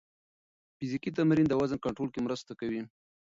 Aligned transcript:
فزیکي 0.77 1.11
تمرین 1.17 1.47
د 1.49 1.53
وزن 1.61 1.77
کنټرول 1.85 2.09
کې 2.11 2.25
مرسته 2.25 2.51
کوي. 2.59 2.81